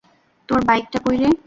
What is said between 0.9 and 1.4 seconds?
কই রে?